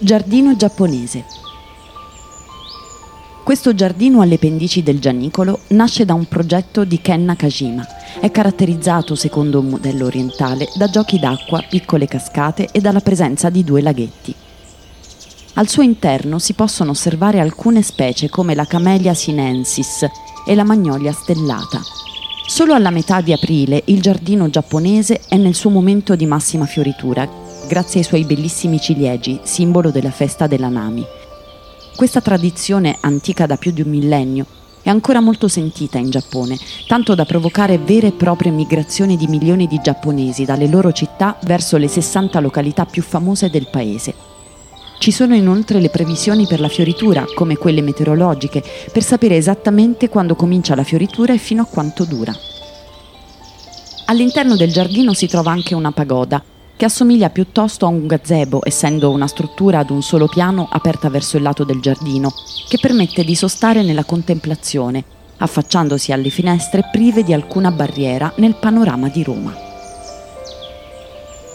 Giardino 0.00 0.54
giapponese. 0.54 1.24
Questo 3.42 3.74
giardino 3.74 4.20
alle 4.20 4.38
pendici 4.38 4.84
del 4.84 5.00
Gianicolo 5.00 5.58
nasce 5.68 6.04
da 6.04 6.14
un 6.14 6.26
progetto 6.26 6.84
di 6.84 7.00
Ken 7.00 7.24
Nakajima. 7.24 7.84
È 8.20 8.30
caratterizzato, 8.30 9.16
secondo 9.16 9.58
un 9.58 9.66
modello 9.66 10.06
orientale, 10.06 10.68
da 10.76 10.88
giochi 10.88 11.18
d'acqua, 11.18 11.64
piccole 11.68 12.06
cascate 12.06 12.68
e 12.70 12.80
dalla 12.80 13.00
presenza 13.00 13.50
di 13.50 13.64
due 13.64 13.82
laghetti. 13.82 14.32
Al 15.54 15.68
suo 15.68 15.82
interno 15.82 16.38
si 16.38 16.52
possono 16.52 16.92
osservare 16.92 17.40
alcune 17.40 17.82
specie 17.82 18.28
come 18.28 18.54
la 18.54 18.66
Camellia 18.66 19.14
sinensis 19.14 20.06
e 20.46 20.54
la 20.54 20.62
Magnolia 20.62 21.10
stellata. 21.10 21.80
Solo 22.46 22.72
alla 22.72 22.90
metà 22.90 23.20
di 23.20 23.32
aprile 23.32 23.82
il 23.86 24.00
giardino 24.00 24.48
giapponese 24.48 25.22
è 25.28 25.36
nel 25.36 25.56
suo 25.56 25.70
momento 25.70 26.14
di 26.14 26.24
massima 26.24 26.66
fioritura, 26.66 27.28
grazie 27.66 28.00
ai 28.00 28.06
suoi 28.06 28.24
bellissimi 28.24 28.80
ciliegi, 28.80 29.40
simbolo 29.42 29.90
della 29.90 30.10
festa 30.10 30.46
della 30.46 30.68
Nami. 30.68 31.04
Questa 31.96 32.20
tradizione, 32.20 32.96
antica 33.00 33.46
da 33.46 33.56
più 33.56 33.72
di 33.72 33.80
un 33.80 33.88
millennio, 33.88 34.46
è 34.82 34.90
ancora 34.90 35.20
molto 35.20 35.48
sentita 35.48 35.98
in 35.98 36.10
Giappone, 36.10 36.56
tanto 36.86 37.14
da 37.14 37.24
provocare 37.24 37.78
vere 37.78 38.06
e 38.06 38.12
proprie 38.12 38.52
migrazioni 38.52 39.16
di 39.16 39.26
milioni 39.26 39.66
di 39.66 39.80
giapponesi 39.82 40.44
dalle 40.44 40.68
loro 40.68 40.92
città 40.92 41.36
verso 41.42 41.76
le 41.76 41.88
60 41.88 42.40
località 42.40 42.86
più 42.86 43.02
famose 43.02 43.50
del 43.50 43.68
paese. 43.70 44.14
Ci 44.98 45.10
sono 45.10 45.34
inoltre 45.34 45.80
le 45.80 45.90
previsioni 45.90 46.46
per 46.46 46.60
la 46.60 46.68
fioritura, 46.68 47.24
come 47.34 47.56
quelle 47.56 47.82
meteorologiche, 47.82 48.62
per 48.92 49.02
sapere 49.02 49.36
esattamente 49.36 50.08
quando 50.08 50.34
comincia 50.34 50.74
la 50.74 50.84
fioritura 50.84 51.32
e 51.34 51.38
fino 51.38 51.62
a 51.62 51.66
quanto 51.66 52.04
dura. 52.04 52.34
All'interno 54.06 54.56
del 54.56 54.72
giardino 54.72 55.12
si 55.12 55.28
trova 55.28 55.50
anche 55.50 55.74
una 55.74 55.92
pagoda, 55.92 56.42
che 56.78 56.84
assomiglia 56.84 57.28
piuttosto 57.28 57.86
a 57.86 57.88
un 57.88 58.06
gazebo, 58.06 58.60
essendo 58.62 59.10
una 59.10 59.26
struttura 59.26 59.80
ad 59.80 59.90
un 59.90 60.00
solo 60.00 60.28
piano 60.28 60.68
aperta 60.70 61.10
verso 61.10 61.36
il 61.36 61.42
lato 61.42 61.64
del 61.64 61.80
giardino, 61.80 62.32
che 62.68 62.78
permette 62.80 63.24
di 63.24 63.34
sostare 63.34 63.82
nella 63.82 64.04
contemplazione, 64.04 65.02
affacciandosi 65.38 66.12
alle 66.12 66.30
finestre 66.30 66.88
prive 66.92 67.24
di 67.24 67.32
alcuna 67.32 67.72
barriera 67.72 68.32
nel 68.36 68.54
panorama 68.54 69.08
di 69.08 69.24
Roma. 69.24 69.52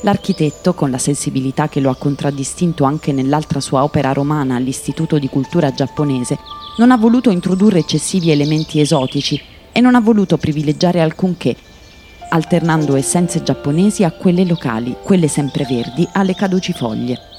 L'architetto, 0.01 0.73
con 0.73 0.91
la 0.91 0.97
sensibilità 0.97 1.69
che 1.69 1.79
lo 1.79 1.89
ha 1.89 1.95
contraddistinto 1.95 2.83
anche 2.83 3.13
nell'altra 3.13 3.61
sua 3.61 3.85
opera 3.85 4.11
romana 4.11 4.57
all'Istituto 4.57 5.19
di 5.19 5.29
Cultura 5.29 5.71
giapponese, 5.71 6.37
non 6.79 6.91
ha 6.91 6.97
voluto 6.97 7.29
introdurre 7.29 7.79
eccessivi 7.79 8.29
elementi 8.29 8.81
esotici 8.81 9.41
e 9.71 9.79
non 9.79 9.95
ha 9.95 10.01
voluto 10.01 10.35
privilegiare 10.35 10.99
alcunché, 10.99 11.55
alternando 12.33 12.95
essenze 12.95 13.43
giapponesi 13.43 14.03
a 14.03 14.11
quelle 14.11 14.43
locali, 14.43 14.95
quelle 15.03 15.27
sempreverdi 15.27 16.07
alle 16.13 16.33
caducifoglie. 16.33 17.32